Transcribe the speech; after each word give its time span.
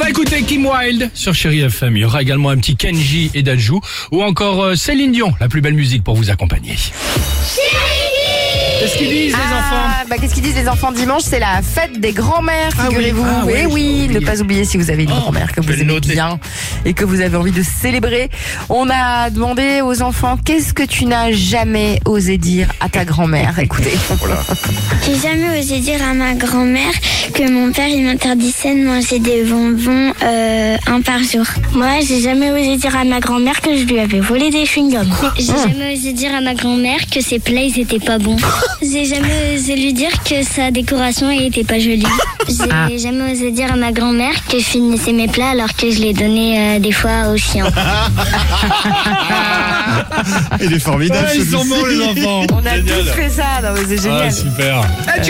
On 0.00 0.04
va 0.04 0.10
écouter 0.10 0.42
Kim 0.44 0.64
Wilde 0.64 1.10
sur 1.12 1.34
Chéri 1.34 1.58
FM. 1.62 1.96
Il 1.96 2.00
y 2.02 2.04
aura 2.04 2.22
également 2.22 2.50
un 2.50 2.56
petit 2.56 2.76
Kenji 2.76 3.32
et 3.34 3.42
Dajou 3.42 3.80
ou 4.12 4.22
encore 4.22 4.62
euh, 4.62 4.76
Céline 4.76 5.10
Dion, 5.10 5.34
la 5.40 5.48
plus 5.48 5.60
belle 5.60 5.74
musique 5.74 6.04
pour 6.04 6.14
vous 6.14 6.30
accompagner. 6.30 6.76
Qu'est-ce 8.78 8.96
qu'ils 8.96 9.08
disent 9.08 9.32
les 9.32 9.54
enfants 9.56 9.86
Ah, 9.88 10.04
bah, 10.08 10.14
Qu'est-ce 10.20 10.34
qu'ils 10.34 10.44
disent 10.44 10.54
les 10.54 10.68
enfants 10.68 10.92
dimanche 10.92 11.22
C'est 11.24 11.40
la 11.40 11.62
fête 11.62 11.98
des 11.98 12.12
grands-mères, 12.12 12.70
Ah 12.78 12.82
oui, 12.90 12.94
figurez-vous. 12.94 13.24
ah 13.26 13.42
oui, 13.44 13.52
Eh 13.56 13.66
oui, 13.66 14.02
oublié. 14.04 14.20
ne 14.20 14.24
pas 14.24 14.40
oublier 14.40 14.64
si 14.64 14.76
vous 14.76 14.88
avez 14.92 15.02
une 15.02 15.10
Oh, 15.10 15.16
grand-mère 15.16 15.50
que 15.52 15.60
vous 15.60 15.72
aimez 15.72 15.82
noter. 15.82 16.12
bien 16.12 16.38
et 16.84 16.94
que 16.94 17.04
vous 17.04 17.20
avez 17.20 17.36
envie 17.36 17.50
de 17.50 17.64
célébrer. 17.64 18.30
On 18.68 18.88
a 18.88 19.30
demandé 19.30 19.80
aux 19.82 20.00
enfants 20.02 20.38
qu'est-ce 20.44 20.72
que 20.74 20.84
tu 20.84 21.06
n'as 21.06 21.32
jamais 21.32 21.98
osé 22.04 22.38
dire 22.38 22.68
à 22.78 22.88
ta 22.88 23.04
grand-mère? 23.04 23.58
Écoutez. 23.58 23.94
J'ai 25.06 25.16
jamais 25.28 25.58
osé 25.58 25.80
dire 25.80 26.00
à 26.08 26.14
ma 26.14 26.34
grand-mère 26.34 26.92
que 27.32 27.48
mon 27.50 27.72
père 27.72 27.88
il 27.88 28.04
m'interdisait 28.04 28.74
de 28.74 28.84
manger 28.84 29.18
des 29.18 29.42
bonbons 29.44 30.12
euh, 30.22 30.76
un 30.86 31.00
par 31.00 31.18
jour. 31.22 31.44
Moi, 31.72 32.00
j'ai 32.06 32.20
jamais 32.20 32.50
osé 32.50 32.76
dire 32.76 32.96
à 32.96 33.04
ma 33.04 33.20
grand-mère 33.20 33.60
que 33.60 33.76
je 33.76 33.84
lui 33.84 33.98
avais 33.98 34.20
volé 34.20 34.50
des 34.50 34.64
chewing-gums. 34.64 35.08
J'ai 35.36 35.44
jamais 35.46 35.94
osé 35.94 36.12
dire 36.12 36.34
à 36.34 36.40
ma 36.40 36.54
grand-mère 36.54 36.98
que 37.12 37.20
ses 37.20 37.38
plats 37.38 37.62
ils 37.62 37.78
étaient 37.80 37.98
pas 37.98 38.18
bons. 38.18 38.36
J'ai 38.82 39.04
jamais 39.04 39.56
osé 39.56 39.74
lui 39.76 39.92
dire 39.92 40.10
que 40.24 40.42
sa 40.42 40.70
décoration 40.70 41.30
elle 41.30 41.42
était 41.46 41.64
pas 41.64 41.78
jolie. 41.78 42.04
J'ai 42.88 42.98
jamais 42.98 43.32
osé 43.32 43.50
dire 43.50 43.72
à 43.72 43.76
ma 43.76 43.92
grand-mère 43.92 44.34
que 44.48 44.58
je 44.58 44.64
finissais 44.64 45.12
mes 45.12 45.28
plats 45.28 45.50
alors 45.50 45.74
que 45.74 45.90
je 45.90 45.98
les 46.00 46.12
donnais 46.12 46.76
euh, 46.76 46.78
des 46.78 46.92
fois 46.92 47.28
aux 47.32 47.36
chiens. 47.36 47.66
Il 50.62 50.72
est 50.72 50.78
formidable. 50.78 51.26
Ouais, 51.28 51.36
Ils 51.36 51.46
sont 51.50 51.64
bons 51.64 51.84
les 51.86 52.00
enfants. 52.02 52.46
On 52.52 52.66
a 52.66 52.76
Génial. 52.76 53.04
tous 53.04 53.10
fait 53.12 53.30
ça, 53.30 53.44
non, 53.62 53.68
mais 53.74 53.82
c'est 53.88 54.02
génial. 54.02 54.24
Ah, 54.26 54.30
super. 54.30 54.80
Ed 55.16 55.24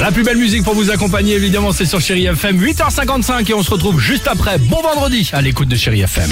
La 0.00 0.12
plus 0.12 0.22
belle 0.22 0.36
musique 0.36 0.62
pour 0.62 0.74
vous 0.74 0.90
accompagner, 0.90 1.34
évidemment, 1.34 1.72
c'est 1.72 1.84
sur 1.84 2.00
Chéri 2.00 2.26
FM. 2.26 2.60
8h55 2.60 3.50
et 3.50 3.54
on 3.54 3.62
se 3.62 3.70
retrouve 3.70 3.98
juste 3.98 4.28
après. 4.28 4.58
Bon 4.58 4.80
vendredi 4.80 5.28
à 5.32 5.42
l'écoute 5.42 5.68
de 5.68 5.76
Chéri 5.76 6.02
FM. 6.02 6.30